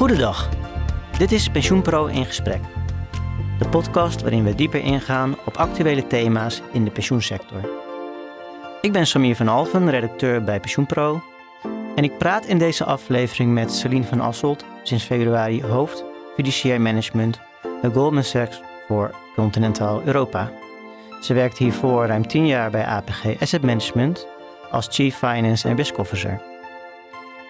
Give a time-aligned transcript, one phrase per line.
[0.00, 0.48] Goedendag,
[1.18, 2.60] dit is PensioenPro in gesprek.
[3.58, 7.70] De podcast waarin we dieper ingaan op actuele thema's in de pensioensector.
[8.80, 11.22] Ik ben Samir van Alven, redacteur bij PensioenPro.
[11.94, 16.04] En ik praat in deze aflevering met Celine van Asselt, sinds februari hoofd
[16.34, 17.40] fiduciair management
[17.80, 20.52] bij Goldman Sachs voor continentaal Europa.
[21.22, 24.26] Ze werkt hiervoor ruim 10 jaar bij APG Asset Management
[24.70, 26.49] als Chief Finance en Risk Officer.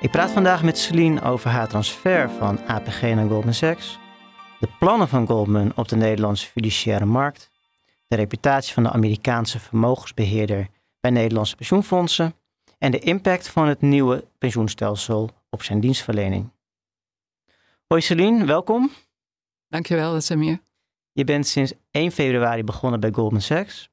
[0.00, 3.98] Ik praat vandaag met Celine over haar transfer van APG naar Goldman Sachs,
[4.60, 7.50] de plannen van Goldman op de Nederlandse fiduciaire markt,
[8.08, 10.68] de reputatie van de Amerikaanse vermogensbeheerder
[11.00, 12.34] bij Nederlandse pensioenfondsen
[12.78, 16.50] en de impact van het nieuwe pensioenstelsel op zijn dienstverlening.
[17.86, 18.90] Hoi Celine, welkom.
[19.68, 20.60] Dankjewel, Samir.
[21.12, 23.90] Je bent sinds 1 februari begonnen bij Goldman Sachs.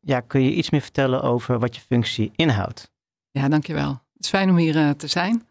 [0.00, 2.92] Ja, kun je iets meer vertellen over wat je functie inhoudt?
[3.30, 3.90] Ja, dankjewel.
[3.90, 5.45] Het is fijn om hier uh, te zijn.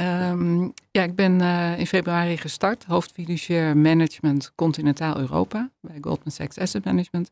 [0.00, 6.58] Um, ja, ik ben uh, in februari gestart, hoofdfiduciair management continentaal Europa bij Goldman Sachs
[6.58, 7.30] Asset Management.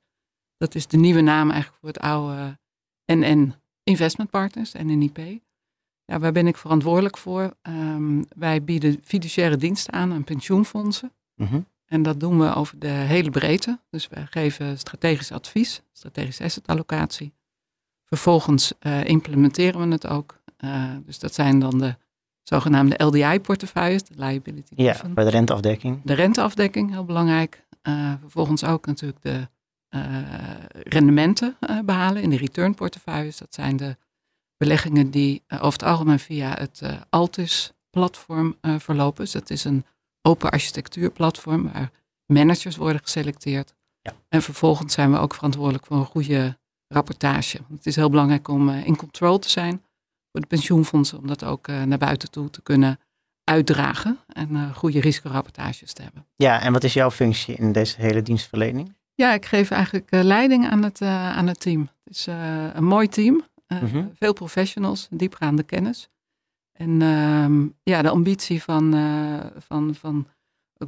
[0.57, 2.59] Dat is de nieuwe naam eigenlijk voor het oude
[3.07, 5.19] NN Investment Partners, NNIP.
[6.05, 7.57] Ja, waar ben ik verantwoordelijk voor?
[7.63, 11.13] Um, wij bieden fiduciaire diensten aan aan pensioenfondsen.
[11.35, 13.79] Mm En dat doen we over de hele breedte.
[13.91, 17.33] Dus we geven strategisch advies, strategische assetallocatie.
[18.05, 20.39] Vervolgens uh, implementeren we het ook.
[20.59, 21.97] Uh, dus dat zijn dan de
[22.49, 26.01] zogenaamde LDI-portefeuilles, de liability Ja, bij de renteafdekking.
[26.05, 27.67] De renteafdekking, heel belangrijk.
[27.83, 29.49] Uh, vervolgens ook natuurlijk de
[30.73, 33.37] rendementen behalen in de return-portefeuilles.
[33.39, 33.97] Dat zijn de
[34.57, 39.25] beleggingen die over het algemeen via het Altus-platform verlopen.
[39.25, 39.85] Dus dat is een
[40.23, 41.91] open architectuurplatform waar
[42.27, 43.75] managers worden geselecteerd.
[44.01, 44.13] Ja.
[44.29, 47.59] En vervolgens zijn we ook verantwoordelijk voor een goede rapportage.
[47.71, 49.83] Het is heel belangrijk om in control te zijn
[50.35, 52.99] voor de pensioenfondsen, om dat ook naar buiten toe te kunnen
[53.45, 56.27] uitdragen en goede risicorapportages te hebben.
[56.37, 58.95] Ja, en wat is jouw functie in deze hele dienstverlening?
[59.15, 61.89] Ja, ik geef eigenlijk leiding aan het, aan het team.
[62.05, 62.27] Het is
[62.75, 63.45] een mooi team.
[63.69, 64.11] Uh, mm-hmm.
[64.15, 66.09] Veel professionals, diepgaande kennis.
[66.73, 70.27] En uh, ja, de ambitie van, uh, van, van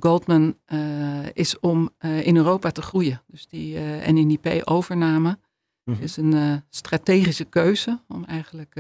[0.01, 3.23] Goldman uh, is om in Europa te groeien.
[3.27, 3.79] Dus die
[4.13, 5.39] NNIP-overname
[5.85, 6.03] mm-hmm.
[6.03, 8.75] is een strategische keuze om eigenlijk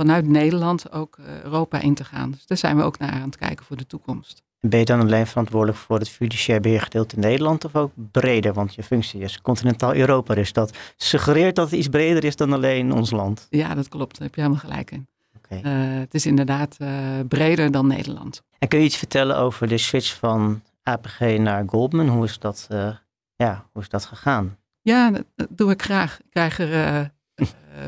[0.00, 2.30] vanuit Nederland ook Europa in te gaan.
[2.30, 4.42] Dus daar zijn we ook naar aan het kijken voor de toekomst.
[4.60, 8.52] Ben je dan alleen verantwoordelijk voor het fiduciair beheergedeelte in Nederland of ook breder?
[8.52, 12.52] Want je functie is continentaal Europa, dus dat suggereert dat het iets breder is dan
[12.52, 13.46] alleen ons land.
[13.50, 14.18] Ja, dat klopt.
[14.18, 15.06] Daar heb je helemaal gelijk in.
[15.36, 15.58] Okay.
[15.58, 16.88] Uh, het is inderdaad uh,
[17.28, 18.42] breder dan Nederland.
[18.58, 22.08] En kun je iets vertellen over de switch van APG naar Goldman?
[22.08, 22.90] Hoe is dat, uh,
[23.36, 24.56] ja, hoe is dat gegaan?
[24.80, 26.18] Ja, dat, dat doe ik graag.
[26.18, 27.10] Ik krijg er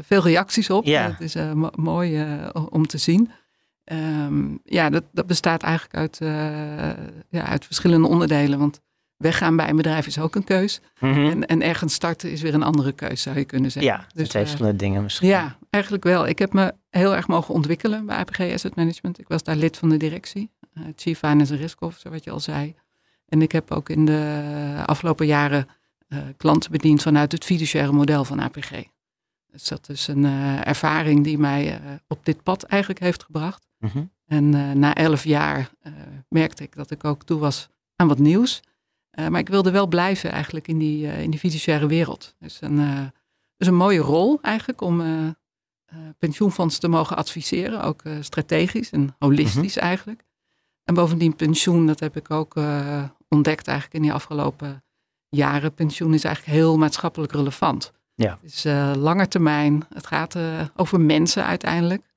[0.03, 0.85] veel reacties op.
[0.85, 1.11] Ja.
[1.11, 1.37] Het is
[1.75, 2.27] mooi
[2.69, 3.31] om te zien.
[3.85, 6.19] Um, ja, dat, dat bestaat eigenlijk uit,
[7.29, 8.59] ja, uit verschillende onderdelen.
[8.59, 8.81] Want
[9.23, 10.81] weggaan bij een bedrijf is ook een keus.
[11.01, 11.31] Mm -hmm.
[11.31, 13.93] en, en ergens starten is weer een andere keus, zou je kunnen zeggen.
[13.93, 15.29] Ja, dus, twee verschillende uh, dingen misschien.
[15.29, 16.27] Ja, eigenlijk wel.
[16.27, 19.19] Ik heb me heel erg mogen ontwikkelen bij APG Asset Management.
[19.19, 20.51] Ik was daar lid van de directie.
[20.75, 22.75] Uh, Chief Finance Risk Officer, wat je al zei.
[23.29, 25.67] En ik heb ook in de afgelopen jaren
[26.37, 28.71] klanten bediend vanuit het fiduciaire model van APG.
[29.53, 30.25] Dus dat is een
[30.65, 33.67] ervaring die mij op dit pad eigenlijk heeft gebracht.
[33.79, 34.11] Mm-hmm.
[34.27, 35.71] En uh, na elf jaar
[36.29, 38.61] merkte ik dat ik ook toe was aan wat nieuws.
[39.29, 42.35] Maar ik wilde wel blijven eigenlijk in die, in die fiduciaire wereld.
[42.39, 43.13] Dus een,
[43.57, 45.03] dus een mooie rol eigenlijk om
[46.19, 47.83] pensioenfondsen te mogen adviseren.
[47.83, 49.89] Ook strategisch en holistisch mm-hmm.
[49.89, 50.25] eigenlijk.
[50.85, 52.55] En bovendien pensioen, dat heb ik ook
[53.29, 54.85] ontdekt eigenlijk in die afgelopen
[55.29, 55.75] jaren.
[55.75, 57.93] Pensioen is eigenlijk heel maatschappelijk relevant.
[58.23, 58.39] Ja.
[58.43, 58.65] Het is
[58.97, 59.85] langer termijn.
[59.95, 60.37] Het gaat
[60.77, 62.13] over mensen uiteindelijk.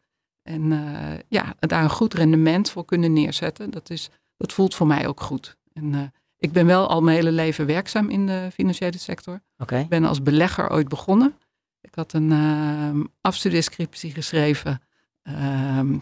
[0.45, 4.87] En uh, ja, daar een goed rendement voor kunnen neerzetten, dat, is, dat voelt voor
[4.87, 5.57] mij ook goed.
[5.73, 9.41] En ik ben wel al mijn hele leven werkzaam in de financiële sector.
[9.57, 9.81] Okay.
[9.81, 11.33] Ik ben als belegger ooit begonnen.
[11.81, 14.81] Ik had een uh, afstudeerscriptie geschreven.
[15.23, 15.97] Ehm,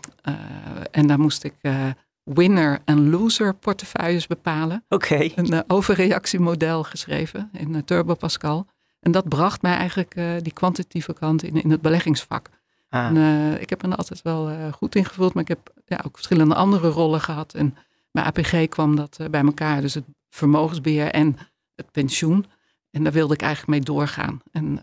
[0.92, 1.56] en daar moest ik
[2.24, 4.84] winner en loser portefeuilles bepalen.
[4.90, 5.32] Okay.
[5.36, 8.68] Een overreactiemodel geschreven in Turbo Pascal.
[9.04, 12.50] En dat bracht mij eigenlijk uh, die kwantitatieve kant in, in het beleggingsvak.
[12.90, 13.06] Ah.
[13.06, 16.02] En, uh, ik heb me er altijd wel uh, goed ingevuld, maar ik heb ja,
[16.06, 17.54] ook verschillende andere rollen gehad.
[17.54, 17.76] En
[18.12, 19.82] bij APG kwam dat bij elkaar.
[19.82, 21.38] Dus het vermogensbeheer en
[21.76, 22.46] het pensioen.
[22.92, 24.42] En daar wilde ik eigenlijk mee doorgaan.
[24.52, 24.82] En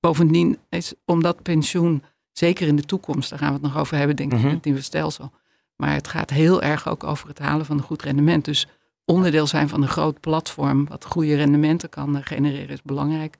[0.00, 4.16] bovendien is omdat pensioen, zeker in de toekomst, daar gaan we het nog over hebben,
[4.16, 4.54] denk ik, in mhm.
[4.54, 5.32] het nieuwe stelsel.
[5.76, 8.44] Maar het gaat heel erg ook over het halen van een goed rendement.
[8.44, 8.66] Dus
[9.04, 13.36] onderdeel zijn van een groot platform wat goede rendementen kan genereren is belangrijk.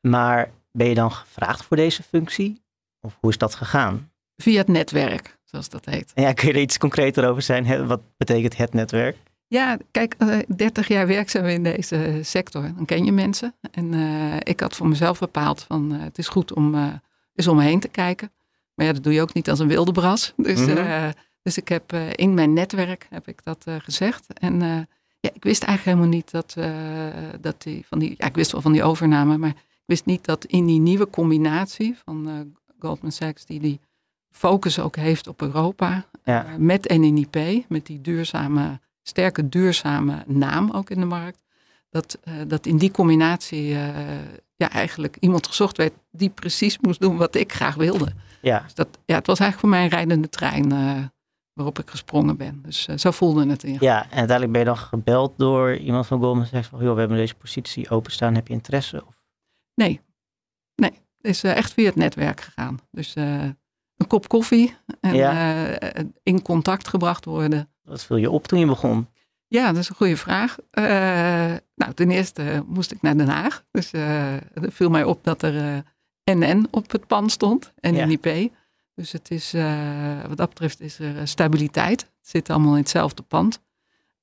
[0.00, 2.62] Maar ben je dan gevraagd voor deze functie?
[3.00, 4.10] Of hoe is dat gegaan?
[4.36, 6.12] Via het netwerk, zoals dat heet.
[6.14, 7.86] Ja, kun je er iets concreter over zijn?
[7.86, 9.16] Wat betekent het netwerk?
[9.48, 12.62] Ja, kijk, uh, eh, 30 jaar werkzaam in deze sector.
[12.62, 13.54] Dan ken je mensen.
[13.70, 16.74] En uh, ik had voor mezelf bepaald van uh, het is goed om
[17.34, 18.30] eens om me heen te kijken.
[18.74, 20.32] Maar ja, dat doe je ook niet als een wilde bras.
[20.36, 21.12] Dus, mm -hmm.
[21.42, 24.32] dus ik heb in mijn netwerk heb ik dat gezegd.
[24.32, 24.60] En
[25.20, 26.56] ja, ik wist eigenlijk helemaal niet dat,
[27.40, 29.54] dat die van die, ja, ik wist wel van die overname, maar
[29.88, 32.34] wist niet dat in die nieuwe combinatie van uh,
[32.78, 33.80] Goldman Sachs, die die
[34.30, 36.46] focus ook heeft op Europa, ja.
[36.46, 41.42] uh, met NNIP, met die duurzame, sterke duurzame naam ook in de markt,
[41.90, 43.68] dat, uh, dat in die combinatie
[44.56, 48.12] ja, eigenlijk iemand gezocht werd die precies moest doen wat ik graag wilde.
[48.40, 48.60] Ja.
[48.60, 50.68] Dus dat, ja, het was eigenlijk voor mij een rijdende trein
[51.52, 52.62] waarop ik gesprongen ben.
[52.62, 53.76] Dus zo voelde het in.
[53.80, 56.98] Ja, en uiteindelijk ben je dan gebeld door iemand van Goldman Sachs van, joh, we
[57.00, 59.02] hebben deze positie openstaan, heb je interesse?
[59.06, 59.17] Of?
[59.78, 60.00] Nee,
[60.74, 60.90] nee.
[60.90, 62.78] Het is uh, echt via het netwerk gegaan.
[62.90, 63.42] Dus uh,
[63.96, 65.80] een kop koffie en ja.
[65.82, 67.70] uh, in contact gebracht worden.
[67.82, 69.08] Wat viel je op toen je begon?
[69.48, 70.56] Ja, dat is een goede vraag.
[71.74, 73.64] nou, ten eerste moest ik naar Den Haag.
[73.70, 75.84] Dus het viel mij op dat er
[76.24, 78.24] NN op het pand stond, NNIP.
[78.24, 78.48] Ja.
[78.94, 79.52] Dus het is,
[80.28, 82.00] wat dat betreft is er stabiliteit.
[82.00, 83.62] Het zit allemaal in hetzelfde pand.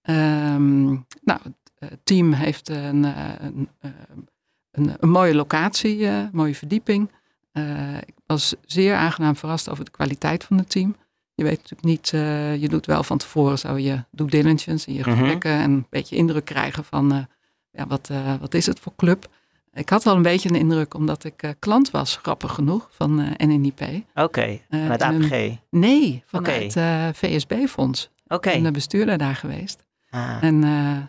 [0.10, 1.40] Um, nou,
[1.75, 4.30] het team heeft een, een, een
[4.75, 7.12] een, een mooie locatie, uh, mooie verdieping.
[7.54, 10.95] Uh, ik was zeer aangenaam verrast over de kwaliteit van het team.
[11.36, 14.94] Je weet natuurlijk niet, uh, je doet wel van tevoren zo je due diligence en
[14.94, 15.10] je mhm.
[15.10, 17.27] gesprekken en een beetje indruk krijgen van
[17.72, 19.27] ja, wat, wat is het voor club.
[19.74, 23.81] Ik had wel een beetje een indruk omdat ik klant was, grappig genoeg, van NNIP.
[23.81, 25.57] Oké, okay, vanuit APG?
[25.69, 26.74] nee, vanuit
[27.18, 28.10] VSB-fonds.
[28.24, 28.36] Oké.
[28.36, 28.54] Okay.
[28.54, 29.83] Ik ben de bestuurder daar geweest.
[30.10, 30.44] Ah.
[30.44, 30.62] En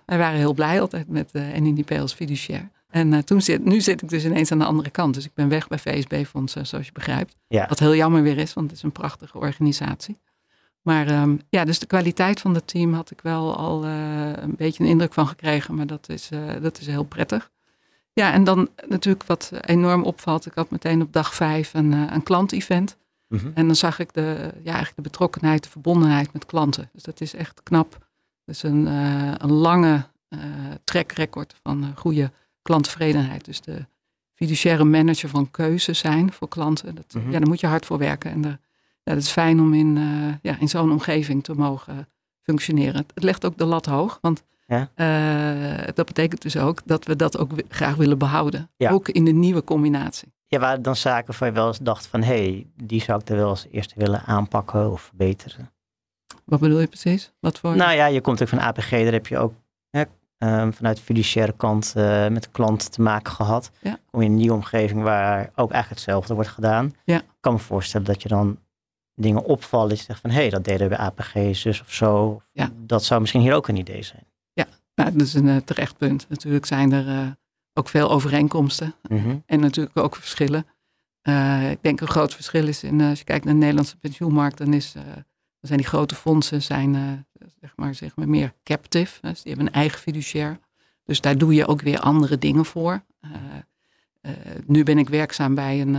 [0.06, 2.70] wij waren heel blij altijd met NNIP als fiduciair.
[2.96, 5.14] En uh, toen zit, nu zit ik dus ineens aan de andere kant.
[5.14, 7.36] Dus ik ben weg bij VSB-fondsen, zoals je begrijpt.
[7.48, 7.66] Ja.
[7.68, 10.18] Wat heel jammer weer is, want het is een prachtige organisatie.
[10.82, 14.54] Maar um, ja, dus de kwaliteit van het team had ik wel al uh, een
[14.56, 15.74] beetje een indruk van gekregen.
[15.74, 17.50] Maar dat is, uh, dat is heel prettig.
[18.12, 20.46] Ja, en dan natuurlijk wat enorm opvalt.
[20.46, 22.96] Ik had meteen op dag vijf een, een klantevent.
[23.28, 23.50] Mm -hmm.
[23.54, 26.90] En dan zag ik de, ja, eigenlijk de betrokkenheid, de verbondenheid met klanten.
[26.92, 28.06] Dus dat is echt knap.
[28.44, 28.86] Dus een,
[29.42, 30.04] een lange
[30.84, 32.30] track record van goede
[32.66, 33.44] klanttevredenheid.
[33.44, 33.86] Dus de
[34.34, 36.94] fiduciaire manager van keuze zijn voor klanten.
[36.94, 37.30] Dat, mhm.
[37.30, 38.30] Ja, daar moet je hard voor werken.
[38.30, 38.58] En de,
[39.02, 42.08] ja, dat is fijn om in, uh, ja, in zo'n omgeving te mogen
[42.42, 43.06] functioneren.
[43.14, 44.90] Het legt ook de lat hoog, want ja.
[44.96, 48.70] uh, dat betekent dus ook dat we dat ook graag willen behouden.
[48.76, 48.90] Ja.
[48.90, 50.34] Ook in de nieuwe combinatie.
[50.46, 52.22] Ja, waren dan zaken waar je wel eens dacht van...
[52.22, 55.70] hé, hey, die zou ik er wel als eerste willen aanpakken of verbeteren?
[56.44, 57.32] Wat bedoel je precies?
[57.40, 57.76] Wat voor...
[57.76, 59.52] Nou ja, je komt ook van APG, daar heb je ook
[59.90, 60.02] hè,
[60.38, 63.70] um, vanuit de fiduciaire kant uh, met de klant te maken gehad.
[63.80, 63.98] Ja.
[64.10, 66.94] Kom je in een nieuwe omgeving waar ook eigenlijk hetzelfde wordt gedaan.
[67.04, 67.16] Ja.
[67.16, 68.58] Ik kan me voorstellen dat je dan
[69.14, 69.88] dingen opvallen.
[69.88, 72.42] Dat je zegt van hé, hey, dat deden we bij APG, zus of zo.
[72.52, 72.70] Ja.
[72.76, 74.24] Dat zou misschien hier ook een idee zijn.
[74.52, 76.26] Ja, nou, dat is een uh, terecht punt.
[76.28, 77.28] Natuurlijk zijn er uh,
[77.72, 79.42] ook veel overeenkomsten mm -hmm.
[79.46, 80.66] en natuurlijk ook verschillen.
[81.70, 84.72] ik denk een groot verschil is in, als je kijkt naar de Nederlandse pensioenmarkt, dan
[84.72, 84.94] is
[85.66, 87.02] zijn die grote fondsen zijn, uh,
[87.60, 89.18] zeg maar, zeg maar meer captive.
[89.20, 90.58] Dus die hebben een eigen fiduciair.
[91.04, 93.04] Dus daar doe je ook weer andere dingen voor.
[93.20, 93.30] Uh,
[94.22, 94.32] uh,
[94.66, 95.96] nu ben ik werkzaam bij een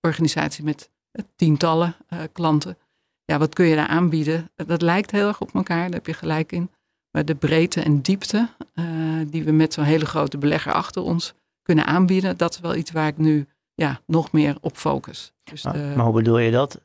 [0.00, 0.90] organisatie met
[1.36, 1.96] tientallen
[2.32, 2.76] klanten.
[3.24, 4.50] Ja, wat kun je daar aanbieden?
[4.54, 6.70] Dat lijkt heel erg op elkaar, daar heb je gelijk in.
[7.10, 8.48] Maar de breedte en diepte
[9.26, 12.90] die we met zo'n hele grote belegger achter ons kunnen aanbieden, dat is wel iets
[12.90, 15.32] waar ik nu ja, nog meer op focus.
[15.44, 16.80] Dus maar hoe bedoel je dat?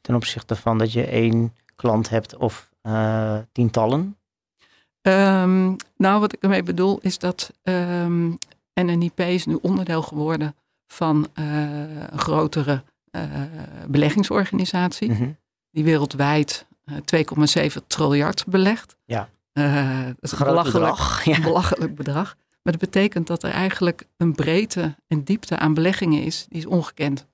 [0.00, 4.16] Ten opzichte van dat je één klant hebt of uh, tientallen?
[5.02, 8.38] Um, nou, wat ik ermee bedoel is dat um,
[8.72, 10.54] ehm, NNIP is nu onderdeel geworden
[10.86, 13.22] van uh, een grotere uh,
[13.86, 15.10] beleggingsorganisatie.
[15.10, 15.36] Mm -hmm.
[15.70, 18.96] Die wereldwijd 2,7 triljard belegt.
[19.04, 19.28] Ja.
[19.52, 21.40] dat is een belachelijk bedrag, ja.
[21.40, 22.36] belachelijk bedrag.
[22.62, 26.66] Maar dat betekent dat er eigenlijk een breedte en diepte aan beleggingen is, die is
[26.66, 27.26] ongekend.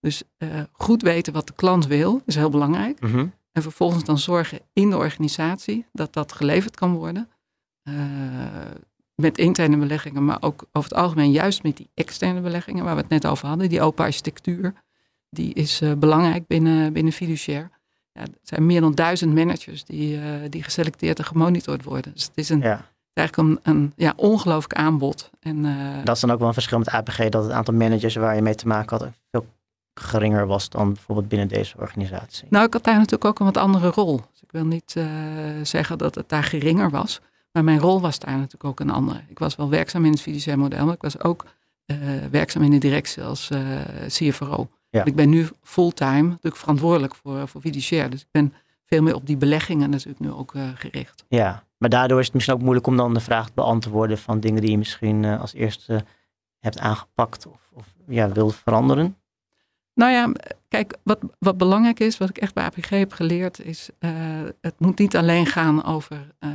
[0.00, 3.00] Dus uh, goed weten wat de klant wil, is heel belangrijk.
[3.00, 3.32] Mm -hmm.
[3.52, 7.28] En vervolgens dan zorgen in de organisatie dat dat geleverd kan worden.
[7.84, 7.94] Uh,
[9.14, 13.00] met interne beleggingen, maar ook over het algemeen juist met die externe beleggingen waar we
[13.00, 13.68] het net over hadden.
[13.68, 14.72] Die open architectuur,
[15.30, 17.70] die is uh, belangrijk binnen, binnen fiduciair.
[18.12, 22.12] Ja, er zijn meer dan duizend managers die, uh, die geselecteerd en gemonitord worden.
[22.12, 22.84] Dus het is een, Ja.
[23.12, 25.30] eigenlijk een, een ja, ongelooflijk aanbod.
[25.40, 28.14] En, uh, Dat is dan ook wel een verschil met APG, dat het aantal managers
[28.14, 29.46] waar je mee te maken had veel
[29.94, 32.46] geringer was dan bijvoorbeeld binnen deze organisatie.
[32.50, 34.16] Nou, ik had daar natuurlijk ook een wat andere rol.
[34.16, 35.04] Dus ik wil niet uh,
[35.62, 37.20] zeggen dat het daar geringer was.
[37.52, 39.20] Maar mijn rol was daar natuurlijk ook een andere.
[39.28, 41.44] Ik was wel werkzaam in het fiduciair model, maar ik was ook
[41.86, 41.96] uh,
[42.30, 43.60] werkzaam in de directie als uh,
[44.06, 44.68] CFRO.
[44.90, 45.04] Ja.
[45.04, 48.10] Ik ben nu fulltime natuurlijk verantwoordelijk voor, voor fiduciair.
[48.10, 48.54] Dus ik ben
[48.86, 51.24] veel meer op die beleggingen natuurlijk nu ook gericht.
[51.28, 54.40] Ja, maar daardoor is het misschien ook moeilijk om dan de vraag te beantwoorden van
[54.40, 56.04] dingen die je misschien als eerste
[56.58, 59.16] hebt aangepakt of, of ja, wilt veranderen.
[60.00, 60.32] Nou ja,
[60.68, 64.10] kijk, wat, wat belangrijk is, wat ik echt bij APG heb geleerd, is uh,
[64.60, 66.50] het moet niet alleen gaan over uh,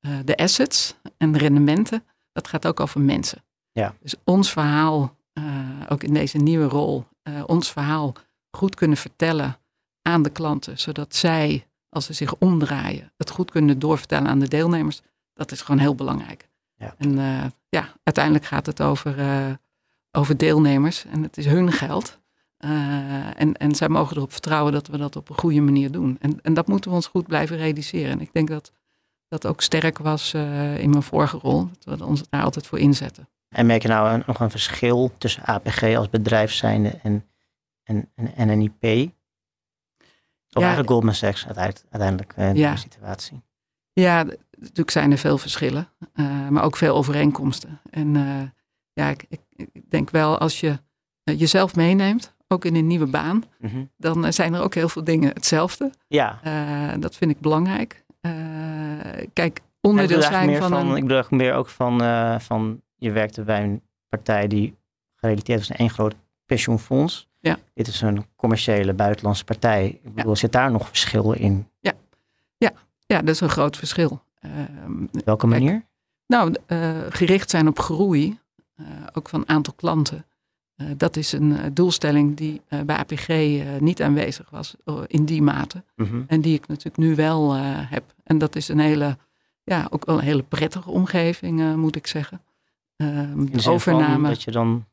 [0.00, 2.04] uh, de assets en de rendementen.
[2.32, 3.44] Dat gaat ook over mensen.
[3.70, 3.94] Ja.
[4.00, 5.16] Dus ons verhaal,
[5.88, 7.04] ook in deze nieuwe rol,
[7.46, 8.14] ons verhaal
[8.50, 9.58] goed kunnen vertellen
[10.02, 14.48] aan de klanten, zodat zij, als ze zich omdraaien, het goed kunnen doorvertellen aan de
[14.48, 15.00] deelnemers.
[15.34, 16.48] Dat is gewoon heel belangrijk.
[16.74, 16.94] Ja.
[16.98, 17.14] En
[17.68, 19.16] ja, uiteindelijk gaat het over,
[20.10, 22.20] over deelnemers en het is hun geld.
[22.64, 26.16] Uh, en, en zij mogen erop vertrouwen dat we dat op een goede manier doen.
[26.20, 28.10] En, en dat moeten we ons goed blijven realiseren.
[28.10, 28.72] En ik denk dat
[29.28, 31.68] dat ook sterk was uh, in mijn vorige rol.
[31.84, 33.28] Dat we ons daar altijd voor inzetten.
[33.48, 37.24] En merk je nou een, nog een verschil tussen APG als bedrijf zijnde en,
[37.82, 38.82] en, en, IP?
[40.54, 42.70] Of Ja, eigenlijk Goldman Sachs uiteindelijk, in Ja.
[42.70, 43.42] deze situatie?
[43.92, 44.24] Ja,
[44.58, 47.80] natuurlijk zijn er veel verschillen, eh, maar ook veel overeenkomsten.
[47.90, 48.42] En eh,
[48.92, 50.78] ja, ik, ik, denk wel als je
[51.24, 53.84] eh, jezelf meeneemt, ook in een nieuwe baan, Mhm.
[53.96, 55.90] dan eh, zijn er ook heel veel dingen hetzelfde.
[56.08, 58.04] Ja, Eh, dat vind ik belangrijk.
[58.20, 58.32] Eh,
[59.32, 60.96] kijk, onderdeel zijn van, van, een...
[60.96, 62.00] ik bedoel meer ook van,
[62.40, 64.76] van, je werkte bij een partij die
[65.16, 66.14] gerelateerd was aan één groot
[66.46, 67.28] pensioenfonds.
[67.40, 67.58] Ja.
[67.74, 70.00] Dit is een commerciële buitenlandse partij.
[70.02, 71.66] Ik bedoel, zit daar nog verschil in?
[73.06, 74.22] Ja, dat is een groot verschil.
[74.40, 75.84] Ehm, welke Kijk, manier?
[76.26, 76.54] Nou,
[77.08, 78.38] gericht zijn op groei,
[79.12, 80.24] ook van aantal klanten.
[80.88, 83.28] Eh, dat is een eh, doelstelling die eh, bij APG
[83.80, 84.74] niet aanwezig was
[85.06, 85.82] in die mate.
[85.96, 86.22] Mhm.
[86.26, 88.14] En die ik natuurlijk nu wel heb.
[88.24, 89.16] En dat is een hele,
[89.64, 92.40] ja, ook wel een hele prettige omgeving, moet ik zeggen.
[92.96, 94.28] Ehm, de overname.
[94.28, 94.84] Dat je dan,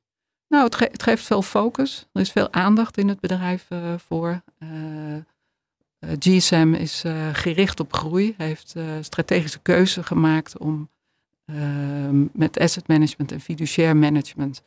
[0.47, 2.07] Nou, het, ge- het geeft veel focus.
[2.13, 3.67] Er is veel aandacht in het bedrijf
[4.07, 4.41] voor.
[6.19, 7.03] GSM is
[7.33, 10.89] gericht op groei, heeft strategische keuze gemaakt om
[11.45, 14.63] ehm, met asset management en fiduciair management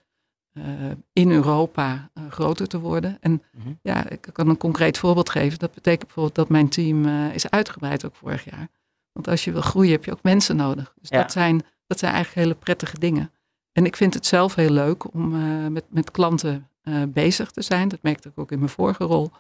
[1.13, 3.17] in Europa eh, groter te worden.
[3.21, 3.69] En Mhm.
[3.83, 5.59] ja, ik kan een concreet voorbeeld geven.
[5.59, 8.69] Dat betekent bijvoorbeeld dat mijn team eh, is uitgebreid ook vorig jaar.
[9.13, 10.95] Want als je wil groeien heb je ook mensen nodig.
[11.01, 11.21] Dus Ja.
[11.21, 13.31] dat, zijn, dat zijn eigenlijk hele prettige dingen.
[13.73, 17.63] En ik vind het zelf heel leuk om eh, met, met klanten eh, bezig te
[17.63, 17.89] zijn.
[17.89, 19.31] Dat merkte ik ook in mijn vorige rol.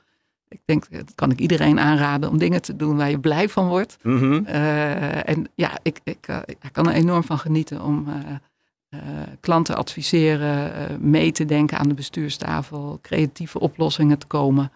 [0.48, 3.48] Ik denk, eh, dat kan ik iedereen aanraden om dingen te doen waar je blij
[3.48, 3.96] van wordt.
[4.02, 4.44] Mhm.
[4.44, 8.36] Eh, en ja, ik, ik, eh, ik kan er enorm van genieten om eh, eh,
[9.40, 14.72] klanten adviseren, eh, mee te denken aan de bestuurstafel, creatieve oplossingen te komen.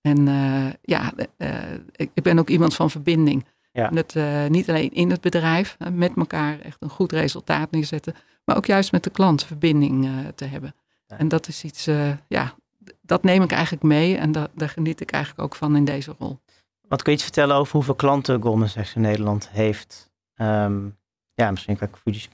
[0.00, 1.48] En eh, ja, eh,
[1.92, 3.44] ik, ben ook iemand van verbinding.
[3.72, 3.90] Ja.
[3.92, 8.14] Eh, niet alleen in het bedrijf, eh, met elkaar echt een goed resultaat neerzetten,
[8.44, 10.74] maar ook juist met de klant verbinding eh, te hebben.
[11.06, 11.18] Ja.
[11.18, 12.54] En dat is iets, eh, ja,
[13.00, 16.14] dat neem ik eigenlijk mee en da- daar geniet ik eigenlijk ook van in deze
[16.18, 16.40] rol.
[16.88, 20.10] Wat kun je iets vertellen over hoeveel klanten Goldman Sachs in Nederland heeft?
[20.34, 20.88] Ehm,
[21.34, 21.76] ja, misschien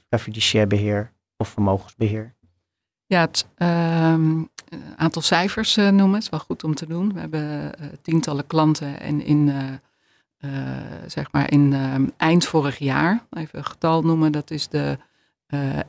[0.09, 2.35] qua fiduciair beheer of vermogensbeheer.
[3.05, 4.37] Ja, het ehm,
[4.69, 7.13] een aantal cijfers eh, noemen is wel goed om te doen.
[7.13, 9.49] We hebben eh, tientallen klanten en in,
[10.37, 10.49] eh,
[11.07, 14.97] zeg maar in ehm, eind vorig jaar, even een getal noemen, dat is de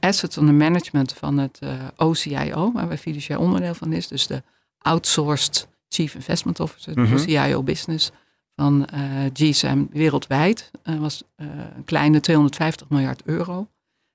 [0.00, 1.60] assets under management van het
[1.96, 4.08] OCIO, waar wij fiduciair onderdeel van is.
[4.08, 4.42] Dus de
[4.78, 7.14] outsourced Chief Investment Officer, de Mhm.
[7.14, 8.10] OCIO Business
[8.54, 8.88] van
[9.32, 13.68] GSM wereldwijd, was een kleine 250 miljard euro.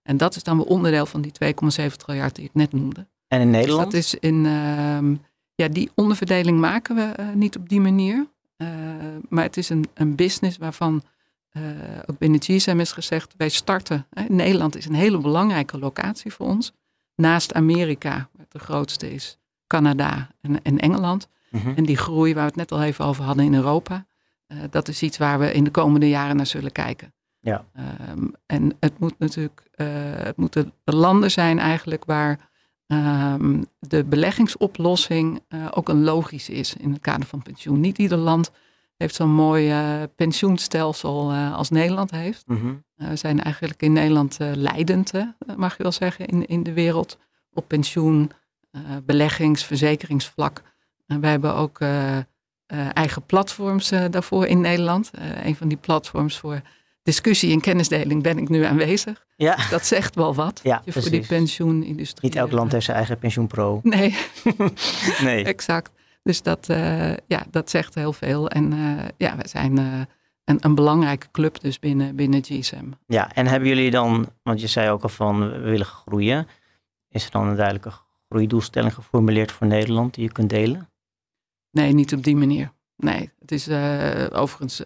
[0.05, 1.31] En dat is dan weer onderdeel van die
[1.89, 3.07] 2,7 triljard die ik net noemde.
[3.27, 3.91] En in Nederland?
[3.91, 5.15] Dus dat is in, ehm,
[5.55, 8.27] ja, die onderverdeling maken we eh, niet op die manier.
[8.57, 8.67] Eh,
[9.29, 11.03] maar het is een, een business waarvan
[11.49, 11.63] eh,
[12.05, 14.07] ook binnen GSM is gezegd, wij starten.
[14.09, 16.73] Hè, Nederland is een hele belangrijke locatie voor ons.
[17.15, 21.27] Naast Amerika, waar het de grootste is, Canada en, en Engeland.
[21.49, 21.73] Mhm.
[21.75, 24.05] En die groei waar we het net al even over hadden in Europa.
[24.69, 27.13] dat is iets waar we in de komende jaren naar zullen kijken.
[27.45, 27.65] Ja.
[27.73, 32.53] Ehm, en het moet natuurlijk, eh, het moeten de landen zijn eigenlijk waar
[32.87, 37.79] ehm, de beleggingsoplossing eh, ook een logische is in het kader van pensioen.
[37.79, 38.51] Niet ieder land
[38.97, 42.47] heeft zo'n mooi uh, pensioenstelsel als Nederland heeft.
[42.47, 42.73] Mhm.
[42.95, 45.11] we zijn eigenlijk in Nederland leidend,
[45.57, 47.17] mag je wel zeggen, in, in de wereld
[47.53, 48.31] op pensioen,
[49.03, 50.61] beleggings, verzekeringsvlak.
[51.07, 51.79] En wij hebben ook
[52.93, 55.11] eigen platforms daarvoor in Nederland.
[55.43, 56.61] een van die platforms voor
[57.05, 59.25] discussie en kennisdeling ben ik nu aanwezig.
[59.35, 59.57] Ja.
[59.69, 60.59] Dat zegt wel wat.
[60.63, 62.29] Ja, voor die pensioenindustrie.
[62.29, 63.79] Niet elk land heeft zijn eigen pensioenpro.
[63.83, 64.17] Nee,
[65.21, 65.43] nee.
[65.43, 65.91] exact.
[66.23, 68.49] Dus dat, uh, ja, dat zegt heel veel.
[68.49, 70.01] En uh, ja, we zijn uh,
[70.43, 72.85] een, een, belangrijke club dus binnen, binnen GSM.
[73.07, 76.47] Ja, en hebben jullie dan, want je zei ook al van we willen groeien.
[77.09, 77.91] Is er dan een duidelijke
[78.29, 80.89] groeidoelstelling geformuleerd voor Nederland die je kunt delen?
[81.71, 82.71] Nee, niet op die manier.
[82.95, 83.69] Nee, het is
[84.31, 84.77] overigens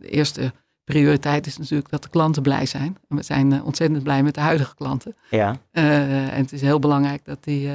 [0.00, 0.52] de eerste
[0.84, 2.96] prioriteit is natuurlijk dat de klanten blij zijn.
[3.08, 5.16] En we zijn uh, ontzettend blij met de huidige klanten.
[5.30, 5.56] Ja.
[5.72, 7.72] Uh, en het is heel belangrijk dat die uh,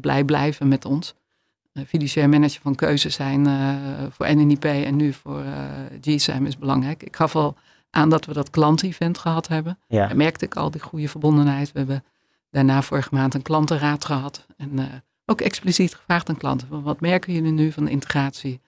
[0.00, 1.14] blij blijven met ons.
[1.86, 3.46] fiduciair manager van keuze zijn
[4.10, 5.42] voor NNIP en nu voor
[6.00, 7.02] GSM is belangrijk.
[7.02, 7.56] Ik gaf al
[7.90, 9.78] aan dat we dat klantenevent gehad hebben.
[9.88, 10.06] Ja.
[10.06, 11.72] Daar merkte ik al die goede verbondenheid.
[11.72, 12.04] We hebben
[12.50, 14.46] daarna vorige maand een klantenraad gehad.
[14.56, 16.82] En ook expliciet gevraagd aan klanten.
[16.82, 18.60] Wat merken jullie nu van de integratie?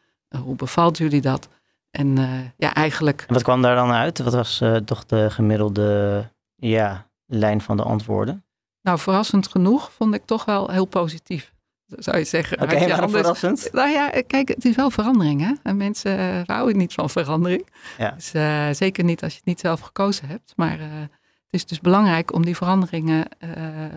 [0.43, 1.49] hoe bevalt jullie dat?
[1.95, 3.25] En uh, ja, eigenlijk.
[3.27, 4.19] En wat kwam daar dan uit?
[4.19, 8.45] Wat was uh, toch de gemiddelde ja, lijn van de antwoorden?
[8.83, 11.53] Nou, verrassend genoeg vond ik toch wel heel positief.
[11.87, 12.63] Zou je zeggen.
[12.63, 13.69] Oké, okay, waarom verrassend?
[13.73, 15.41] Nou ja, kijk, het is wel verandering.
[15.41, 15.53] Hè?
[15.63, 17.69] En mensen uh, houden niet van verandering.
[17.99, 18.11] Ja.
[18.11, 18.31] Dus,
[18.79, 20.53] zeker niet als je het niet zelf gekozen hebt.
[20.57, 21.11] Maar het
[21.51, 23.25] is dus belangrijk om die veranderingen,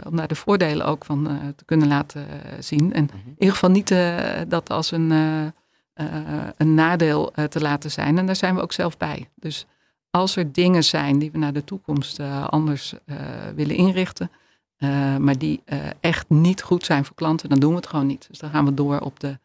[0.04, 2.28] om daar de voordelen ook van te kunnen laten
[2.60, 2.94] zien.
[2.94, 3.22] En mm -hmm.
[3.26, 3.96] in ieder geval niet
[4.48, 5.12] dat als een
[6.58, 8.18] een nadeel uh, te laten zijn.
[8.18, 9.30] En daar zijn we ook zelf bij.
[9.36, 9.66] Dus
[10.10, 12.94] als er dingen zijn die we naar de toekomst uh, anders
[13.56, 14.32] willen inrichten,
[15.20, 15.64] maar die
[16.00, 18.26] echt niet goed zijn voor klanten, dan doen we het gewoon niet.
[18.30, 19.38] Dus dan gaan we door op de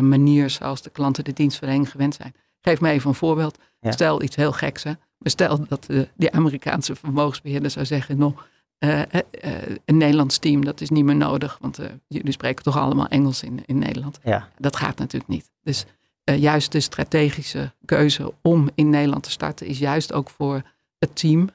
[0.00, 2.34] manier zoals de klanten de dienstverlening gewend zijn.
[2.60, 3.58] Geef me even een voorbeeld.
[3.80, 3.90] Ja.
[3.90, 4.82] Stel iets heel geks.
[4.82, 4.92] Hè?
[5.20, 8.34] Stel dat de, die Amerikaanse vermogensbeheerder zou zeggen, nou,
[8.78, 9.02] uh, uh,
[9.84, 13.62] een Nederlands team, dat is niet meer nodig, want jullie spreken toch allemaal Engels in,
[13.66, 14.18] in Nederland.
[14.22, 14.48] Ja.
[14.58, 15.50] Dat gaat natuurlijk niet.
[15.62, 15.84] Dus
[16.24, 20.62] juist de strategische keuze om in Nederland te starten, is juist ook voor
[20.98, 21.48] het team,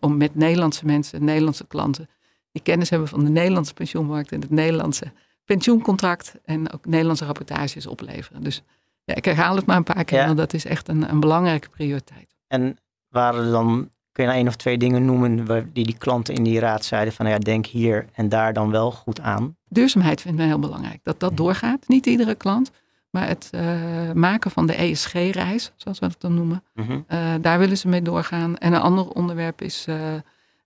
[0.00, 2.08] om met Nederlandse mensen, Nederlandse klanten,
[2.52, 5.12] die kennis hebben van de Nederlandse pensioenmarkt en het Nederlandse
[5.44, 8.42] pensioencontract en ook Nederlandse rapportages opleveren.
[8.42, 8.62] Dus
[9.04, 10.26] ja, ik herhaal het maar een paar keer, Ja.
[10.26, 12.36] want dat is echt een, een belangrijke prioriteit.
[12.46, 12.76] En
[13.08, 16.42] waren er dan, kun je nou één of twee dingen noemen die, die klanten in
[16.42, 19.56] die raad zeiden van nou ja, denk hier en daar dan wel goed aan?
[19.68, 21.00] Duurzaamheid vindt mij heel belangrijk.
[21.02, 21.88] Dat dat doorgaat.
[21.88, 22.70] Niet iedere klant.
[23.10, 26.92] Maar het uh, maken van de ESG-reis, zoals we het dan noemen, Mhm.
[26.92, 28.56] uh, daar willen ze mee doorgaan.
[28.56, 29.96] En een ander onderwerp is uh,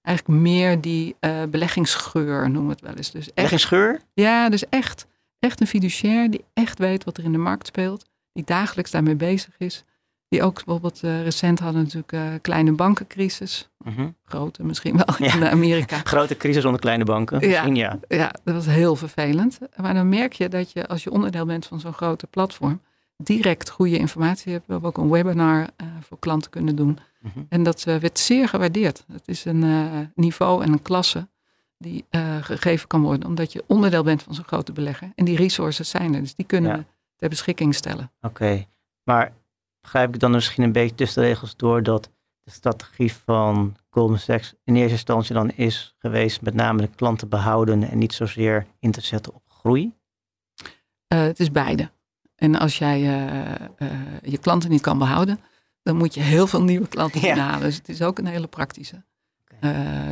[0.02, 1.16] eigenlijk meer die
[1.50, 3.10] beleggingsgeur, noemen we het wel eens.
[3.10, 3.68] Dus Echt
[4.14, 5.06] ja, dus echt,
[5.38, 8.04] echt een fiduciair die echt weet wat er in de markt speelt.
[8.32, 9.84] Die dagelijks daarmee bezig is.
[10.32, 13.68] Die ook bijvoorbeeld recent hadden natuurlijk een kleine bankencrisis.
[13.78, 14.08] Mhm.
[14.24, 15.34] Grote misschien wel Ja.
[15.34, 16.00] in Amerika.
[16.14, 17.40] Grote crisis onder kleine banken.
[17.40, 17.46] Ja.
[17.48, 17.98] Misschien ja.
[18.08, 19.58] Ja, dat was heel vervelend.
[19.76, 22.80] Maar dan merk je dat je als je onderdeel bent van zo'n grote platform,
[23.16, 24.66] direct goede informatie hebt.
[24.66, 26.98] We hebben ook een webinar uh, voor klanten kunnen doen.
[27.20, 27.38] Mhm.
[27.48, 29.04] En dat uh, werd zeer gewaardeerd.
[29.12, 31.28] Het is een uh, niveau en een klasse
[31.78, 32.04] die
[32.40, 35.12] gegeven kan worden, omdat je onderdeel bent van zo'n grote belegger.
[35.14, 36.76] En die resources zijn er, dus die kunnen Ja.
[36.76, 36.84] we
[37.16, 38.10] ter beschikking stellen.
[38.20, 38.66] Oké,
[39.02, 39.32] maar
[39.82, 42.10] begrijp ik dan misschien een beetje tussen de regels door dat
[42.44, 47.28] de strategie van Goldman Sachs in eerste instantie dan is geweest met name de klanten
[47.28, 49.92] behouden en niet zozeer in te zetten op groei?
[51.14, 51.90] Uh, het is beide.
[52.34, 53.92] En als jij uh, uh,
[54.22, 55.40] je klanten niet kan behouden,
[55.82, 57.34] dan moet je heel veel nieuwe klanten Ja.
[57.34, 57.60] inhalen.
[57.60, 59.04] Dus het is ook een hele praktische.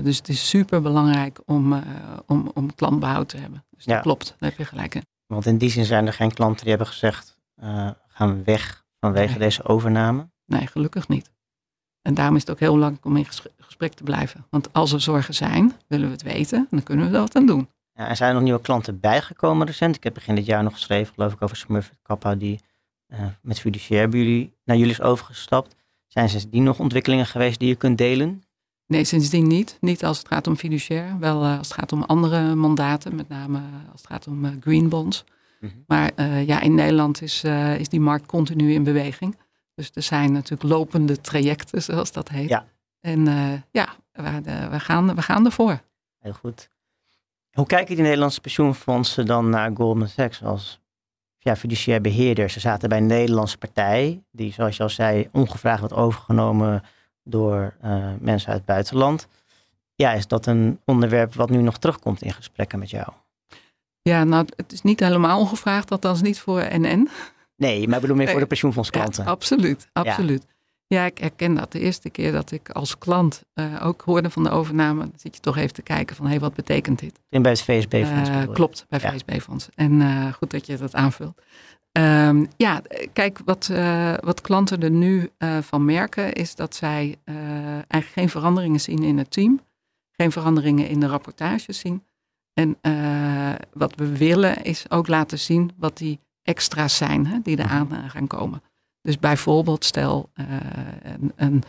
[0.03, 1.83] dus het is super belangrijk om,
[2.27, 3.65] om, om klantbehoud te hebben.
[3.71, 4.01] Dus dat Ja.
[4.01, 5.03] klopt, daar heb je gelijk in.
[5.27, 8.85] Want in die zin zijn er geen klanten die hebben gezegd, eh, gaan we weg
[9.01, 9.39] vanwege Nee.
[9.39, 10.29] deze overname.
[10.47, 11.31] Nee, gelukkig niet.
[12.03, 14.47] En daarom is het ook heel belangrijk om in ges- gesprek te blijven.
[14.51, 17.37] Want als er zorgen zijn, willen we het weten, en dan kunnen we er wat
[17.37, 17.69] aan doen.
[17.93, 19.97] Ja, en zijn er nog nieuwe klanten bijgekomen recent?
[19.97, 22.61] Ik heb begin dit jaar nog geschreven, geloof ik, over Smurfit Kappa, die
[23.07, 25.75] eh, met fiduciair bij jullie, naar jullie is overgestapt.
[26.07, 28.43] Zijn sindsdien nog ontwikkelingen geweest die je kunt delen?
[28.87, 29.77] Nee, sindsdien niet.
[29.81, 31.19] Niet als het gaat om fiduciair.
[31.19, 33.59] Wel eh, als het gaat om andere mandaten, met name
[33.93, 35.25] als het gaat om eh, green bonds.
[35.61, 35.73] Mhm.
[35.87, 39.39] Maar eh, ja, in Nederland is, eh, is die markt continu in beweging.
[39.75, 42.49] Dus er zijn natuurlijk lopende trajecten, zoals dat heet.
[42.49, 42.67] Ja.
[43.01, 45.81] En eh, ja, we, we, gaan, we gaan ervoor.
[46.19, 46.71] Heel goed.
[47.51, 50.81] Hoe kijken die Nederlandse pensioenfondsen dan naar Goldman Sachs als
[51.39, 52.51] ja, fiduciair beheerder?
[52.51, 56.83] Ze zaten bij een Nederlandse partij, die zoals je al zei, ongevraagd wordt overgenomen
[57.25, 57.77] door
[58.21, 59.29] mensen uit het buitenland.
[59.95, 63.13] Ja, is dat een onderwerp wat nu nog terugkomt in gesprekken met jou?
[64.03, 67.09] Ja, nou, het is niet helemaal ongevraagd, althans niet voor NN.
[67.57, 69.25] Nee, maar ik bedoel meer voor de pensioenfondsklanten.
[69.25, 70.47] Ja, absoluut, absoluut.
[70.87, 71.05] Ja.
[71.05, 71.73] ik herken dat.
[71.73, 73.43] De eerste keer dat ik als klant
[73.83, 76.41] ook hoorde van de overname, dan zit je toch even te kijken van, hé, hey,
[76.41, 77.21] wat betekent dit?
[77.29, 78.31] En bij het VSB-fonds.
[78.53, 79.69] klopt, bij VSB-fonds.
[79.75, 80.03] En
[80.35, 81.43] goed dat je dat aanvult.
[81.93, 82.83] Um, ja,
[83.13, 83.71] kijk, wat,
[84.21, 89.31] wat klanten er nu van merken is dat zij eigenlijk geen veranderingen zien in het
[89.31, 89.61] team,
[90.11, 92.03] geen veranderingen in de rapportages zien.
[92.53, 92.79] En
[93.73, 98.09] wat we willen is ook laten zien wat die extra's zijn hè, die eraan mhm.
[98.09, 98.63] gaan komen.
[99.03, 101.63] Dus bijvoorbeeld stel een, een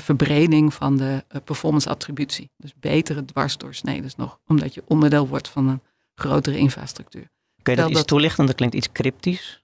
[0.00, 2.50] verbreding van de performance attributie.
[2.56, 5.82] Dus betere dwarsdoorsneden nog, omdat je onderdeel wordt van een
[6.14, 7.30] grotere infrastructuur.
[7.62, 8.46] Kun je dat iets toelichten?
[8.46, 9.62] Dat klinkt iets cryptisch.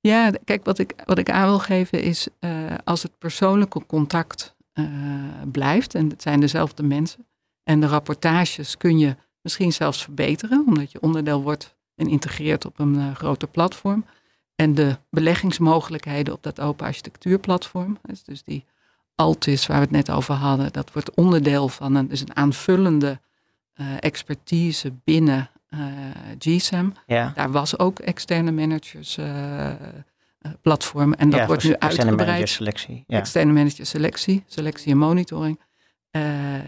[0.00, 2.28] Ja, kijk, wat ik, wat ik aan wil geven is
[2.84, 4.54] als het persoonlijke contact
[5.52, 7.26] blijft, en het zijn dezelfde mensen,
[7.62, 12.78] en de rapportages kun je misschien zelfs verbeteren, omdat je onderdeel wordt en integreert op
[12.78, 14.04] een uh, groter platform.
[14.54, 18.64] En de beleggingsmogelijkheden op dat open architectuurplatform, dus die
[19.14, 23.20] Altis waar we het net over hadden, dat wordt onderdeel van een, dus een aanvullende
[24.00, 25.80] expertise binnen uh,
[26.38, 26.94] GSAM.
[27.06, 27.32] Ja.
[27.34, 29.18] Daar was ook externe managers
[30.62, 31.12] platform.
[31.12, 32.16] En dat wordt nu uitgebreid.
[32.16, 33.04] Manager selectie.
[33.06, 33.18] Ja.
[33.18, 35.60] Externe manager selectie, selectie en monitoring.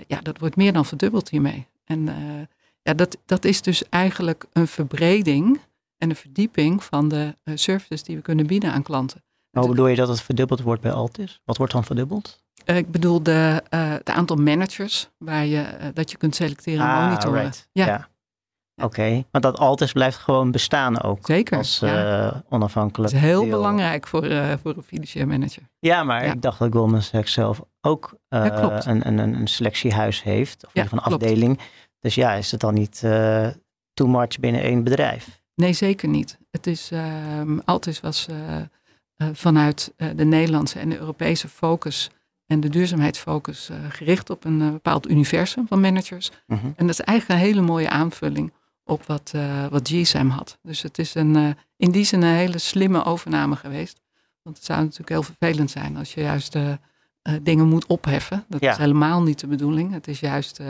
[0.06, 1.66] ja, dat wordt meer dan verdubbeld hiermee.
[1.84, 2.08] En
[2.84, 5.60] ja, dat, dat is dus eigenlijk een verbreding
[5.98, 9.24] en een verdieping van de services die we kunnen bieden aan klanten.
[9.50, 11.40] hoe bedoel je dat het verdubbeld wordt bij Altis?
[11.44, 12.42] Wat wordt dan verdubbeld?
[12.64, 17.52] ik bedoel de, het aantal managers waar je, dat je kunt selecteren en ah, monitoren.
[17.72, 18.08] ja.
[18.82, 21.26] Oké, maar dat Altis blijft gewoon bestaan ook.
[21.26, 21.58] Zeker.
[21.58, 22.26] Als ja.
[22.26, 23.12] uh, onafhankelijk.
[23.12, 25.62] Dat is heel belangrijk voor, uh, voor een financieel manager.
[25.78, 28.44] Ja, maar ik dacht dat Goldman Sachs zelf ook uh,
[28.84, 30.66] een, een, een selectiehuis heeft.
[30.66, 31.60] Of ja, een afdeling.
[32.04, 32.98] Dus ja, is het dan niet
[33.94, 35.42] too much binnen één bedrijf?
[35.54, 36.38] Nee, zeker niet.
[36.50, 36.90] Het is,
[37.64, 38.28] Altis was
[39.32, 42.10] vanuit de Nederlandse en de Europese focus
[42.46, 46.30] en de duurzaamheidsfocus gericht op een bepaald universum van managers.
[46.46, 46.72] Mm -hmm.
[46.76, 48.52] En dat is eigenlijk een hele mooie aanvulling
[48.84, 50.58] op wat, uh, wat GSM had.
[50.62, 54.00] Dus het is een, uh, in die zin een hele slimme overname geweest.
[54.42, 56.72] Want het zou natuurlijk heel vervelend zijn als je juist uh,
[57.42, 58.44] dingen moet opheffen.
[58.48, 59.92] Dat is helemaal niet de bedoeling.
[59.92, 60.60] Het is juist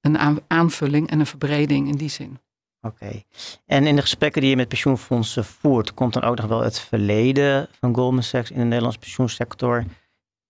[0.00, 2.38] een aanvulling en een verbreding in die zin.
[2.80, 3.22] Oké.
[3.66, 6.78] En in de gesprekken die je met pensioenfondsen voert, komt dan ook nog wel het
[6.78, 9.84] verleden van Goldman Sachs in de Nederlandse pensioensector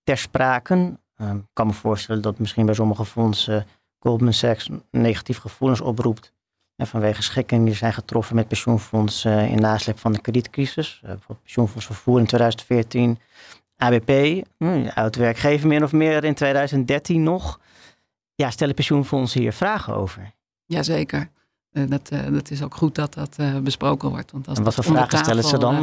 [0.03, 0.99] ter sprake?
[1.17, 3.67] Ehm, ik kan me voorstellen dat misschien bij sommige fondsen
[3.99, 6.33] Goldman Sachs negatieve gevoelens oproept
[6.77, 11.01] en vanwege schikkingen die zijn getroffen met pensioenfondsen in nasleep van de kredietcrisis.
[11.03, 13.19] Uh, bijvoorbeeld pensioenfonds vervoer in 2014.
[13.77, 17.61] ABP, hm, oud werkgever meer of meer in 2013 nog.
[18.41, 20.33] Ja, stellen pensioenfondsen hier vragen over?
[20.65, 21.31] Jazeker.
[21.73, 24.33] Uh, dat, uh, dat is ook goed dat dat uh, besproken wordt.
[24.33, 25.81] Want als en wat voor vragen tafel, stellen ze dan?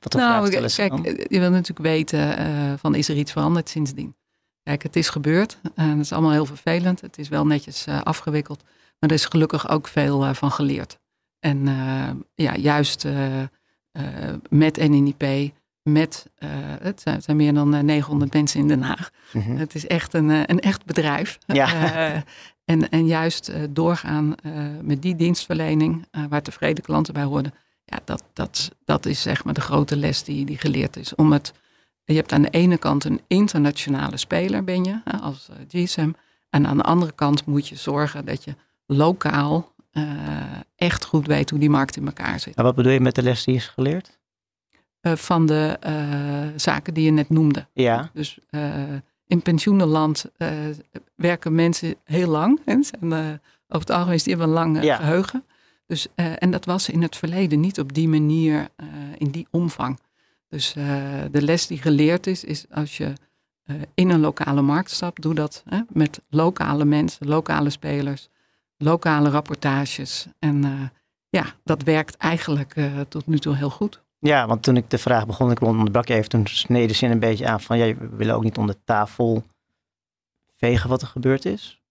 [0.00, 1.26] wat nou, vragen stellen ze kijk, dan?
[1.28, 4.16] je wil natuurlijk weten van is er iets veranderd sindsdien?
[4.62, 5.58] Kijk, het is gebeurd.
[5.74, 7.00] en dat is allemaal heel vervelend.
[7.00, 8.62] Het is wel netjes afgewikkeld.
[8.98, 10.98] Maar er is gelukkig ook veel van geleerd.
[11.38, 11.66] En
[12.34, 13.06] ja, juist
[14.48, 15.52] met NNIP,
[15.92, 16.26] met,
[16.80, 19.10] het zijn, het, zijn, meer dan 900 mensen in Den Haag.
[19.32, 19.56] Mm -hmm.
[19.56, 21.38] Het is echt een, een echt bedrijf.
[21.46, 22.24] Ja.
[22.64, 24.34] en, en juist doorgaan
[24.82, 27.54] met die dienstverlening, waar tevreden klanten bij hoorden.
[27.84, 31.14] Ja, dat, dat, dat is zeg maar de grote les die, die geleerd is.
[31.14, 31.52] Om het,
[32.04, 36.10] je hebt aan de ene kant een internationale speler, ben je, als GSM.
[36.50, 38.54] En aan de andere kant moet je zorgen dat je
[38.86, 39.74] lokaal
[40.76, 42.54] echt goed weet hoe die markt in elkaar zit.
[42.54, 44.17] En wat bedoel je met de les die is geleerd?
[45.02, 47.66] Uh, van de uh, zaken die je net noemde.
[47.72, 48.10] Ja.
[48.12, 48.38] Dus
[49.26, 50.30] in pensioenenland
[51.14, 52.60] werken mensen heel lang.
[52.64, 52.72] Hè?
[53.00, 53.12] En,
[53.68, 54.96] over het algemeen is die hebben een lang ja.
[54.96, 55.44] geheugen.
[55.86, 58.68] Dus, en dat was in het verleden niet op die manier,
[59.18, 59.98] in die omvang.
[60.48, 60.72] Dus
[61.30, 63.12] de les die geleerd is, is als je
[63.94, 68.28] in een lokale markt stapt, doe dat hè, met lokale mensen, lokale spelers
[68.78, 70.26] lokale rapportages.
[70.38, 70.90] En
[71.28, 74.02] ja, dat werkt eigenlijk uh, tot nu toe heel goed.
[74.20, 77.18] Ja, want toen ik de vraag begon, ik onderbrak je even, toen sneden ze een
[77.18, 79.42] beetje aan van, ja, we willen ook niet onder tafel
[80.56, 81.82] vegen wat er gebeurd is.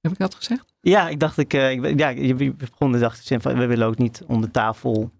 [0.00, 0.74] Heb ik dat gezegd?
[0.80, 3.86] Ja, ik dacht, ik, uh, ik ja, je begon de dag zeggen van, we willen
[3.86, 5.10] ook niet onder tafel,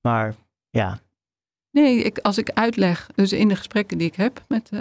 [0.00, 0.34] maar
[0.70, 0.98] ja.
[1.70, 4.80] Nee, ik, als ik uitleg, dus in de gesprekken die ik heb met, uh,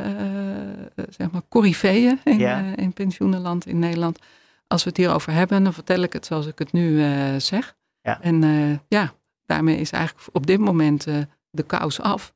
[1.10, 2.75] zeg maar, corifeeën in, ja.
[2.75, 4.19] in pensioenenland in Nederland,
[4.67, 7.75] als we het hierover hebben, dan vertel ik het zoals ik het nu uh, zeg.
[8.01, 8.21] Ja.
[8.21, 8.41] En
[8.88, 9.13] ja,
[9.45, 11.17] daarmee is eigenlijk op dit moment uh,
[11.49, 12.34] de kous af.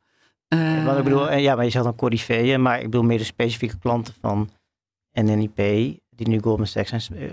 [0.85, 3.77] Wat ik bedoel, ja, maar je zegt dan corifeeën, maar ik bedoel meer de specifieke
[3.77, 4.49] klanten van
[5.11, 5.55] NNIP,
[6.09, 7.31] die nu Goldman Sachs zijn,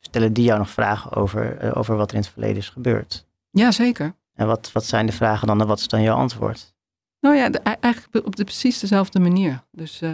[0.00, 3.26] stellen die jou nog vragen over, over wat er in het verleden is gebeurd?
[3.50, 4.14] Ja, zeker.
[4.34, 6.74] En wat, wat zijn de vragen dan en wat is dan jouw antwoord?
[7.20, 9.64] Nou ja, eigenlijk op de precies dezelfde manier.
[9.70, 10.12] Dus uh,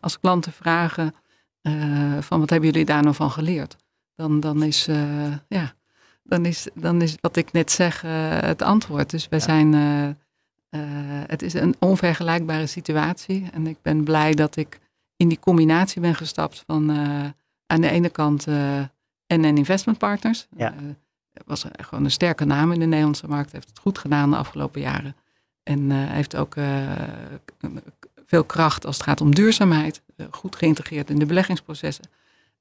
[0.00, 1.14] als klanten vragen
[1.62, 3.76] uh, van wat hebben jullie daar nou van geleerd?
[4.14, 5.74] Dan, dan, is, uh, ja,
[6.28, 8.00] dan, is, dan is wat ik net zeg
[8.40, 9.10] het antwoord.
[9.10, 9.44] Dus wij ja.
[9.44, 9.72] zijn,
[11.26, 13.46] het is een onvergelijkbare situatie.
[13.52, 14.78] En ik ben blij dat ik
[15.16, 16.90] in die combinatie ben gestapt van
[17.66, 18.46] aan de ene kant
[19.26, 20.46] NN Investment Partners.
[20.56, 20.74] Ja.
[21.46, 23.52] was gewoon een sterke naam in de Nederlandse markt.
[23.52, 25.16] Heeft het goed gedaan de afgelopen jaren.
[25.62, 26.54] En heeft ook
[28.26, 30.02] veel kracht als het gaat om duurzaamheid.
[30.30, 32.04] Goed geïntegreerd in de beleggingsprocessen.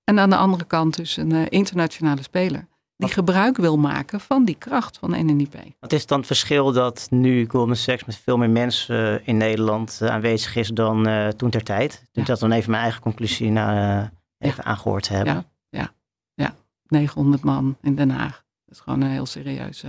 [0.04, 2.68] En aan de andere kant dus een internationale speler.
[2.98, 5.56] Die gebruik wil maken van die kracht van NNIP.
[5.80, 10.02] Wat is dan het verschil dat nu Goldman Sachs met veel meer mensen in Nederland
[10.02, 12.04] aanwezig is dan toen ter tijd?
[12.12, 12.24] Ja.
[12.24, 14.70] Dat dan even mijn eigen conclusie naar, even ja.
[14.70, 15.34] aangehoord te hebben.
[15.70, 15.94] Ja, ja,
[16.34, 16.56] ja.
[16.88, 18.44] 900 man in Den Haag.
[18.66, 19.88] Dat is gewoon een heel serieuze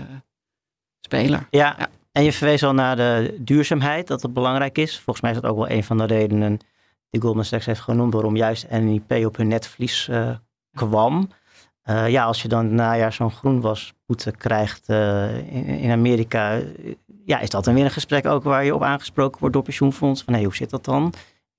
[1.01, 1.47] speler.
[1.51, 1.75] ja.
[1.79, 1.89] ja.
[2.19, 4.95] En je verwees al naar de duurzaamheid, dat het belangrijk is.
[5.01, 6.59] Volgens mij is dat ook wel een van de redenen
[7.11, 10.31] die Goldman Sachs heeft genoemd waarom juist NIP op hun netverlies uh,
[10.75, 11.31] kwam.
[11.91, 16.61] Uh, ja, als je dan najaar zo'n groenwasboete krijgt uh, in, Amerika,
[17.25, 20.23] ja, is dat dan weer een gesprek ook waar je op aangesproken wordt door pensioenfonds?
[20.23, 21.13] Van hoe zit dat dan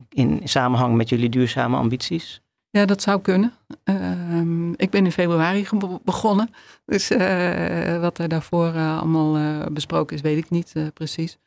[0.10, 2.42] in samenhang met jullie duurzame ambities?
[2.70, 3.54] Ja, dat zou kunnen.
[3.86, 5.68] Uh, ik ben in februari
[6.04, 6.50] begonnen.
[6.86, 11.38] Dus uh, wat er daarvoor allemaal besproken is, weet ik niet precies.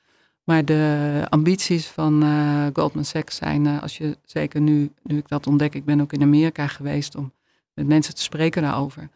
[0.45, 2.25] Maar de ambities van
[2.73, 6.23] Goldman Sachs zijn, als je zeker nu, nu ik dat ontdek, ik ben ook in
[6.23, 7.33] Amerika geweest om
[7.75, 9.09] met mensen te spreken daarover.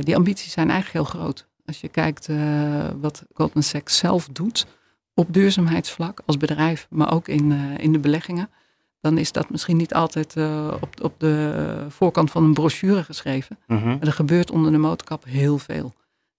[0.00, 1.48] die ambities zijn eigenlijk heel groot.
[1.64, 2.28] Als je kijkt
[3.00, 4.66] wat Goldman Sachs zelf doet
[5.14, 8.48] op duurzaamheidsvlak als bedrijf, maar ook in, in de beleggingen
[9.00, 13.58] dan is dat misschien niet altijd uh, op, op de voorkant van een brochure geschreven.
[13.66, 13.88] Mm-hmm.
[13.88, 15.92] Maar er gebeurt onder de motorkap heel veel.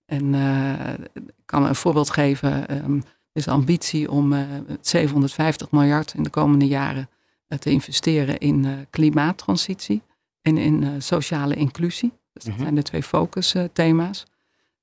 [0.06, 2.84] En uh, ik kan een voorbeeld geven.
[2.84, 4.41] Um, er is ambitie om uh,
[4.82, 7.10] 750 miljard in de komende jaren
[7.60, 10.02] te investeren in klimaattransitie
[10.41, 12.10] en in sociale inclusie.
[12.34, 12.62] Dus dat Mm-hmm.
[12.63, 14.25] zijn de twee focusthema's.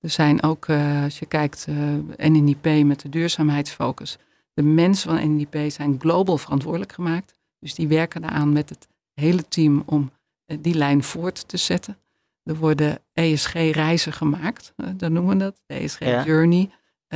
[0.00, 0.70] Er zijn ook,
[1.02, 1.66] als je kijkt,
[2.16, 4.18] NNIP met de duurzaamheidsfocus.
[4.54, 7.34] De mensen van NNIP zijn global verantwoordelijk gemaakt.
[7.60, 10.10] Dus die werken eraan met het hele team om
[10.60, 11.96] die lijn voort te zetten.
[12.42, 16.70] Er worden ESG-reizen gemaakt, dan noemen we dat, de ESG-journey.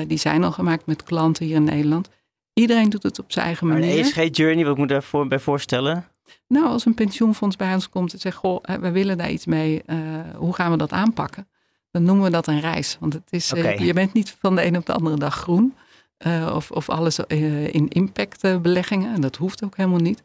[0.06, 2.08] Die zijn al gemaakt met klanten hier in Nederland.
[2.52, 3.98] Iedereen doet het op zijn eigen maar manier.
[3.98, 6.06] Een ESG-journey, wat moet je daarvoor bij voorstellen?
[6.46, 9.82] Nou, als een pensioenfonds bij ons komt en zegt, goh, we willen daar iets mee,
[10.36, 11.48] hoe gaan we dat aanpakken?
[11.90, 12.96] Dan noemen we dat een reis.
[13.00, 13.78] Want het is, okay.
[13.78, 15.74] je bent niet van de een op de andere dag groen.
[16.54, 19.14] of, of alles in impactbeleggingen.
[19.14, 20.22] En dat hoeft ook helemaal niet.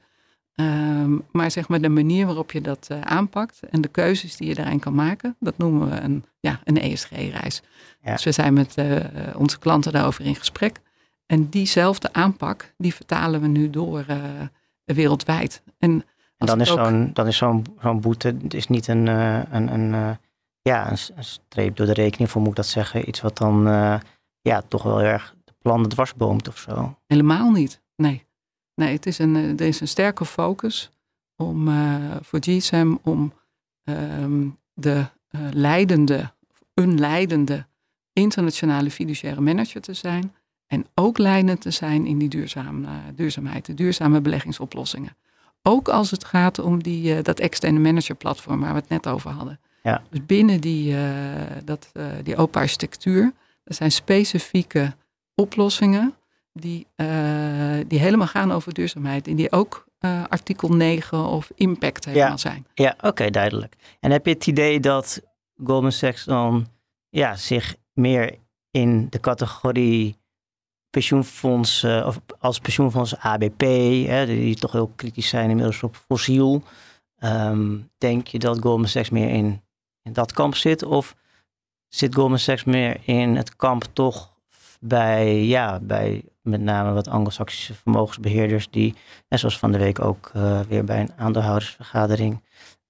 [0.60, 4.47] Um, maar zeg maar de manier waarop je dat uh, aanpakt en de keuzes die
[4.47, 7.62] je daarin kan maken, dat noemen we een, ja, een ESG-reis.
[8.01, 8.12] Ja.
[8.12, 8.95] Dus we zijn met uh,
[9.36, 10.79] onze klanten daarover in gesprek.
[11.25, 14.05] En diezelfde aanpak, die vertalen we nu door
[14.95, 15.63] wereldwijd.
[15.80, 16.06] En,
[16.38, 16.86] en dan, is ook...
[16.86, 20.17] zo'n, dan is zo'n, zo'n boete is niet een, een, een,
[20.62, 23.08] ja, een, een, streep door de rekening, voor moet ik dat zeggen.
[23.08, 23.63] Iets wat dan
[24.41, 26.97] ja, toch wel erg de plannen dwarsboomt of zo.
[27.08, 28.26] Helemaal niet, nee.
[28.76, 30.91] Nee, het is een, er is een sterke focus
[31.36, 33.34] om, uh, voor GSM om
[33.84, 36.34] um, de uh, leidende,
[36.73, 37.67] een leidende
[38.13, 40.36] internationale fiduciaire manager te zijn.
[40.67, 45.15] En ook leidend te zijn in die duurzame, duurzaamheid, de duurzame beleggingsoplossingen.
[45.62, 49.60] Ook als het gaat om die, dat externe managerplatform waar we het net over hadden.
[49.84, 50.03] Ja.
[50.10, 50.95] Dus binnen die,
[51.63, 51.91] dat,
[52.23, 54.95] die open architectuur, er zijn specifieke
[55.36, 56.13] oplossingen
[56.53, 56.88] die,
[57.88, 59.27] die helemaal gaan over duurzaamheid.
[59.27, 62.38] En die ook uh, artikel 9 of impact helemaal ja.
[62.38, 62.67] zijn.
[62.73, 63.75] Ja, oké, okay, duidelijk.
[63.99, 65.21] En heb je het idee dat
[65.63, 66.67] Goldman Sachs dan
[67.10, 68.36] ja, zich meer
[68.71, 70.17] in de categorie
[70.89, 73.62] pensioenfonds, uh, of als pensioenfonds ABP,
[74.08, 76.63] hè, die toch heel kritisch zijn inmiddels op fossiel.
[77.19, 79.62] Um, denk je dat Goldman Sachs meer in,
[80.02, 80.84] in dat kamp zit?
[80.84, 81.15] Of
[81.88, 84.36] zit Goldman Sachs meer in het kamp toch
[84.80, 88.95] bij, ja, bij met name wat anglo-saxische vermogensbeheerders die,
[89.30, 92.43] zoals van de week ook uh, weer bij een aandeelhoudersvergadering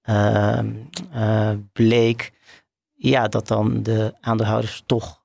[0.04, 0.58] uh,
[1.14, 2.32] uh, bleek,
[2.94, 5.17] ja, dat dan de aandeelhouders toch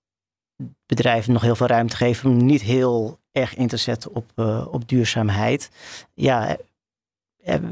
[0.86, 4.32] bedrijven nog heel veel ruimte geven om niet heel erg in te zetten op,
[4.72, 5.70] op duurzaamheid.
[6.14, 6.58] Ja,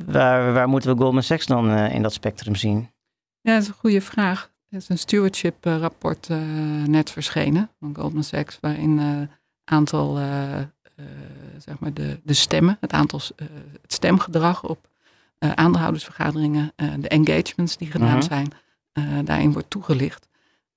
[0.05, 2.89] waar, waar moeten we Goldman Sachs dan in dat spectrum zien?
[3.41, 4.51] Ja, dat is een goede vraag.
[4.69, 6.29] Er is een stewardship rapport
[6.85, 9.29] net verschenen van Goldman Sachs, waarin
[9.63, 11.05] aantal, uh, uh,
[11.57, 13.19] zeg maar de, de stemmen, het aantal,
[13.81, 14.89] het stemgedrag op
[15.39, 18.21] aandeelhoudersvergaderingen, de engagements die gedaan Mhm.
[18.21, 18.51] zijn,
[19.25, 20.27] daarin wordt toegelicht.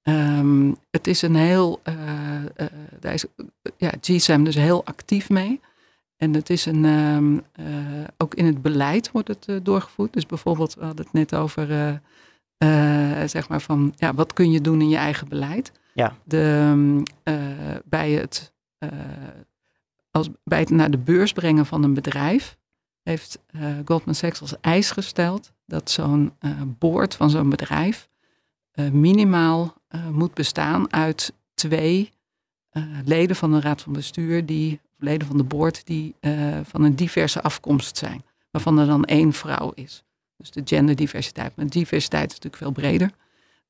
[0.05, 1.95] Ehm, het is een heel, uh,
[2.57, 2.67] uh,
[3.01, 3.25] daar is
[3.77, 5.61] ja, GSAM dus heel actief mee.
[6.17, 7.67] En het is een, um, uh,
[8.17, 10.13] ook in het beleid wordt het doorgevoerd.
[10.13, 11.67] Dus bijvoorbeeld, we hadden het net over,
[13.29, 15.73] zeg maar van, ja, wat kun je doen in je eigen beleid?
[15.95, 16.17] Ja.
[16.25, 17.03] De,
[17.85, 18.55] bij, het,
[20.11, 22.57] als, bij het naar de beurs brengen van een bedrijf
[23.03, 23.39] heeft
[23.85, 26.33] Goldman Sachs als eis gesteld dat zo'n
[26.79, 28.09] boord van zo'n bedrijf
[28.93, 32.13] minimaal uh, moet bestaan uit twee
[32.73, 36.15] uh, leden van de raad van bestuur, die, leden van de board, die
[36.63, 38.25] van een diverse afkomst zijn.
[38.51, 40.05] Waarvan er dan één vrouw is.
[40.37, 41.57] Dus de genderdiversiteit.
[41.57, 43.11] Maar diversiteit is natuurlijk veel breder.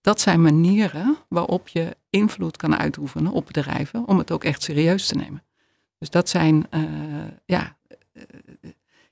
[0.01, 5.07] Dat zijn manieren waarop je invloed kan uitoefenen op bedrijven om het ook echt serieus
[5.07, 5.43] te nemen.
[5.99, 6.67] Dus dat zijn,
[7.45, 7.77] ja.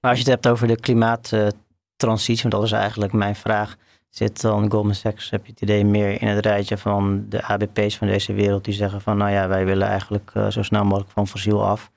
[0.01, 3.77] Maar als je het hebt over de klimaattransitie, want dat is eigenlijk mijn vraag
[4.15, 7.97] zit dan Goldman Sachs, heb je het idee, meer in het rijtje van de ABP's
[7.97, 11.11] van deze wereld die zeggen van nou ja, wij willen eigenlijk uh, zo snel mogelijk
[11.11, 11.91] van fossiel af.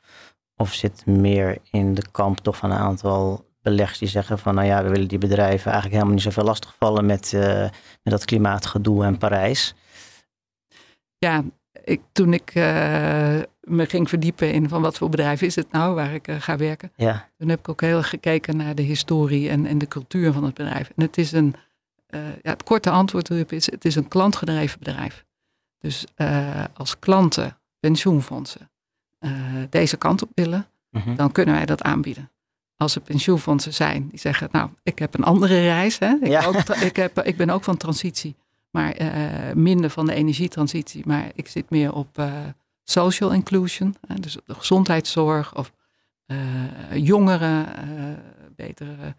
[0.55, 4.67] Of zit meer in de kamp toch van een aantal beleggers die zeggen van nou
[4.67, 7.41] ja, we willen die bedrijven eigenlijk helemaal niet zoveel lastigvallen met, uh,
[8.03, 9.75] met dat klimaatgedoe en Parijs.
[11.17, 11.43] Ja,
[11.83, 12.63] ik, toen ik uh,
[13.61, 16.57] me ging verdiepen in van wat voor bedrijf is het nou waar ik uh, ga
[16.57, 16.91] werken.
[16.95, 17.29] Ja.
[17.37, 20.53] Toen heb ik ook heel gekeken naar de historie en, en de cultuur van het
[20.53, 20.91] bedrijf.
[20.95, 21.55] En het is een
[22.09, 25.25] uh, ja, het korte antwoord erop is, het is een klantgedreven bedrijf.
[25.79, 28.71] Dus uh, als klanten, pensioenfondsen,
[29.19, 29.31] uh,
[29.69, 31.15] deze kant op willen, -hmm.
[31.15, 32.31] dan kunnen wij dat aanbieden.
[32.77, 35.99] Als er pensioenfondsen zijn die zeggen, nou, ik heb een andere reis.
[35.99, 36.15] Hè?
[36.21, 36.45] Ik, ja.
[36.45, 38.35] ook, ik, heb, ik ben ook van transitie,
[38.71, 38.95] maar
[39.53, 41.03] minder van de energietransitie.
[41.05, 42.23] Maar ik zit meer op
[42.83, 44.15] social inclusion, hè?
[44.15, 45.71] dus de gezondheidszorg of
[46.93, 47.67] jongeren
[48.55, 49.15] betere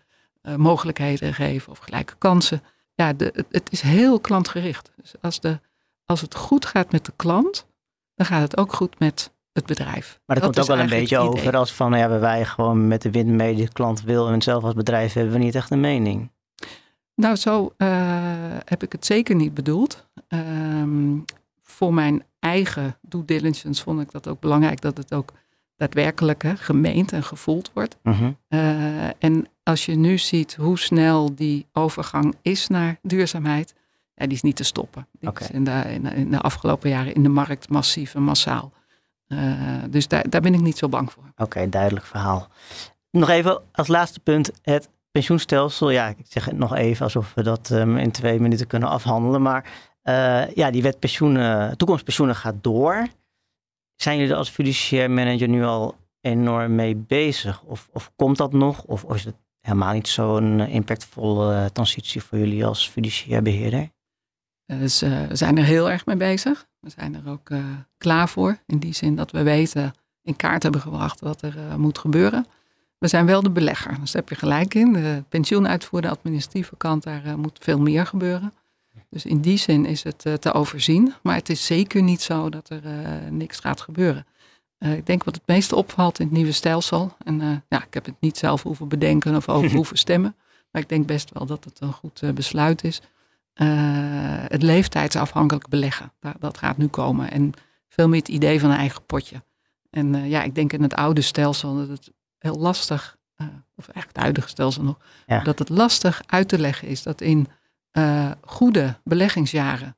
[0.56, 2.62] mogelijkheden geven of gelijke kansen
[2.96, 4.92] ja, de, het, is heel klantgericht.
[5.02, 5.60] Dus als, de,
[6.04, 7.66] als het goed gaat met de klant,
[8.14, 10.20] dan gaat het ook goed met het bedrijf.
[10.26, 12.44] Maar dat, dat komt ook wel een beetje over als van, nou ja, we wij
[12.44, 15.54] gewoon met de wind mee, de klant wil en zelf als bedrijf hebben we niet
[15.54, 16.30] echt een mening.
[17.14, 17.88] Nou, zo uh,
[18.64, 20.06] heb ik het zeker niet bedoeld.
[20.28, 21.24] Um,
[21.62, 25.32] voor mijn eigen due diligence vond ik dat ook belangrijk dat het ook
[25.76, 27.96] daadwerkelijk hè, gemeend en gevoeld wordt.
[28.02, 28.30] Uh -huh.
[28.48, 33.74] uh, en als je nu ziet hoe snel die overgang is naar duurzaamheid,
[34.14, 35.06] ja, die is niet te stoppen.
[35.12, 35.48] Die okay.
[35.48, 38.72] is in de, in, de, in de afgelopen jaren in de markt massief en massaal.
[39.28, 39.38] Uh,
[39.90, 41.22] dus daar, daar ben ik niet zo bang voor.
[41.32, 42.48] Oké, okay, duidelijk verhaal.
[43.10, 45.90] Nog even als laatste punt, het pensioenstelsel.
[45.90, 49.42] Ja, ik zeg het nog even alsof we dat um, in twee minuten kunnen afhandelen.
[49.42, 49.64] Maar
[50.04, 53.06] uh, ja, die wet pensioenen, toekomstpensioenen gaat door.
[53.96, 57.62] Zijn jullie als fiduciair manager nu al enorm mee bezig?
[57.62, 58.82] Of, of komt dat nog?
[58.82, 63.90] Of, is het helemaal niet zo'n impactvolle transitie voor jullie als fiduciair beheerder?
[64.66, 66.66] Dus uh, we zijn er heel erg mee bezig.
[66.80, 67.48] We zijn er ook
[67.98, 68.58] klaar voor.
[68.66, 72.46] In die zin dat we weten, in kaart hebben gebracht wat er moet gebeuren.
[72.98, 74.92] We zijn wel de belegger, dus daar heb je gelijk in.
[74.92, 78.52] De pensioenuitvoerder, de administratieve kant, daar moet veel meer gebeuren.
[79.10, 81.14] Dus in die zin is het te overzien.
[81.22, 82.82] Maar het is zeker niet zo dat er
[83.30, 84.26] niks gaat gebeuren.
[84.78, 87.16] Uh, ik denk wat het meeste opvalt in het nieuwe stelsel.
[87.24, 90.36] En uh, ja, ik heb het niet zelf hoeven bedenken of over hoeven stemmen.
[90.70, 93.00] Maar ik denk best wel dat het een goed uh, besluit is.
[94.48, 97.30] het leeftijdsafhankelijk beleggen, dat, dat, gaat nu komen.
[97.30, 97.52] En
[97.88, 99.42] veel meer het idee van een eigen potje.
[99.90, 103.16] En ja, ik denk in het oude stelsel dat het heel lastig,
[103.76, 105.42] of eigenlijk het huidige stelsel nog, ja.
[105.42, 107.48] dat het lastig uit te leggen is dat in
[108.40, 109.96] goede beleggingsjaren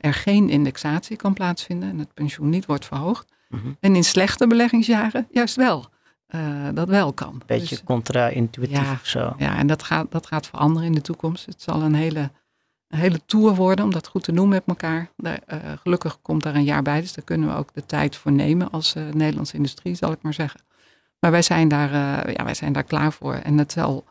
[0.00, 3.32] er geen indexatie kan plaatsvinden en het pensioen niet wordt verhoogd.
[3.48, 3.76] Mm -hmm.
[3.80, 5.90] En in slechte beleggingsjaren juist wel.
[6.34, 7.42] Uh, dat wel kan.
[7.46, 9.34] Beetje dus, contra-intuïtief ja, of zo.
[9.38, 11.46] Ja, en dat gaat, dat gaat veranderen in de toekomst.
[11.46, 12.30] Het zal een hele,
[12.88, 15.10] een hele tour worden om dat goed te noemen met elkaar.
[15.16, 18.16] Daar, uh, gelukkig komt daar een jaar bij, dus daar kunnen we ook de tijd
[18.16, 20.60] voor nemen als uh, Nederlandse industrie, zal ik maar zeggen.
[21.18, 21.90] Maar wij zijn daar,
[22.32, 23.34] ja, wij zijn daar klaar voor.
[23.34, 24.04] En het zal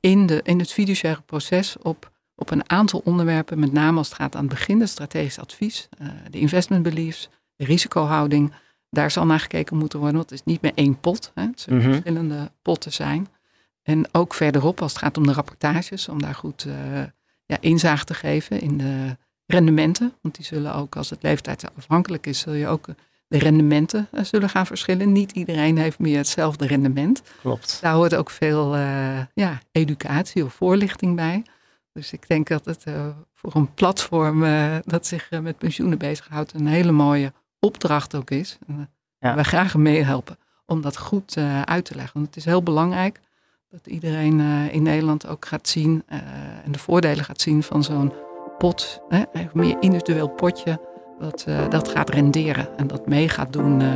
[0.00, 4.16] in, de, in het fiduciaire proces op, op een aantal onderwerpen, met name als het
[4.16, 5.88] gaat aan het begin, het strategisch advies,
[6.30, 8.52] de investment beliefs, de risicohouding,
[8.90, 10.16] daar zal naar gekeken moeten worden.
[10.16, 11.32] Want het is niet meer één pot.
[11.34, 11.42] Hè.
[11.42, 11.88] Het zullen Mhm.
[11.90, 13.28] verschillende potten zijn.
[13.82, 16.74] En ook verderop, als het gaat om de rapportages, om daar goed uh,
[17.46, 20.12] ja, inzage te geven in de rendementen.
[20.22, 22.86] Want die zullen ook, als het leeftijdsafhankelijk is, zul je ook
[23.28, 25.12] de rendementen uh, zullen gaan verschillen.
[25.12, 27.22] Niet iedereen heeft meer hetzelfde rendement.
[27.40, 27.78] Klopt.
[27.80, 31.42] Daar hoort ook veel uh, ja, educatie of voorlichting bij.
[31.92, 32.84] Dus ik denk dat het
[33.34, 34.44] voor een platform
[34.84, 38.58] dat zich met pensioenen bezighoudt een hele mooie opdracht ook is.
[38.66, 39.34] En Ja.
[39.34, 42.12] wij graag meehelpen om dat goed uit te leggen.
[42.14, 43.20] Want het is heel belangrijk
[43.70, 46.02] dat iedereen in Nederland ook gaat zien
[46.64, 48.12] en de voordelen gaat zien van zo'n
[48.58, 50.80] pot, hè, een meer individueel potje,
[51.18, 53.88] dat, uh, dat gaat renderen en dat mee gaat doen uh,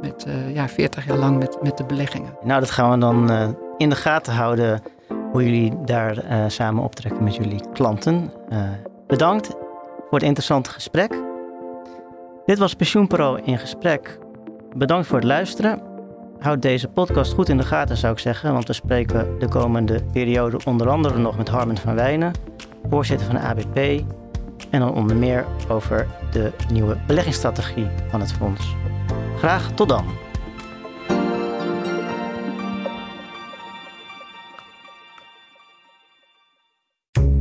[0.00, 2.36] met uh, ja, 40 jaar lang met, met de beleggingen.
[2.42, 3.30] Nou, dat gaan we dan
[3.76, 4.82] in de gaten houden
[5.32, 8.30] hoe jullie daar samen optrekken met jullie klanten.
[9.06, 9.46] bedankt
[9.96, 11.20] voor het interessante gesprek.
[12.46, 14.18] Dit was Pensioenpro in gesprek.
[14.76, 15.80] Bedankt voor het luisteren.
[16.38, 20.02] Houd deze podcast goed in de gaten, zou ik zeggen, want we spreken de komende
[20.12, 22.32] periode onder andere nog met Harmen van Wijnen,
[22.88, 24.04] voorzitter van de ABP,
[24.70, 28.74] en dan onder meer over de nieuwe beleggingsstrategie van het fonds.
[29.36, 30.04] Graag tot dan.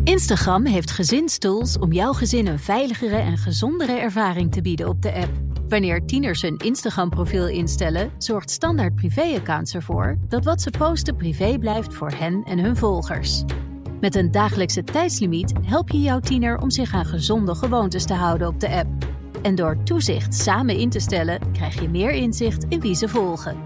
[0.04, 5.14] Instagram heeft gezinstools om jouw gezin een veiligere en gezondere ervaring te bieden op de
[5.14, 5.32] app.
[5.70, 11.94] Wanneer tieners een Instagram-profiel instellen, zorgt Standaard Privé-accounts ervoor dat wat ze posten privé blijft
[11.94, 13.44] voor hen en hun volgers.
[14.02, 18.48] Met een dagelijkse tijdslimiet help je jouw tiener om zich aan gezonde gewoontes te houden
[18.48, 18.88] op de app.
[19.42, 23.58] En door toezicht samen in te stellen, krijg je meer inzicht in wie ze volgen.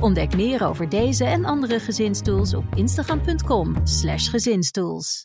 [0.00, 5.22] Ontdek meer over deze en andere gezinstools op instagram.com/gezinstools.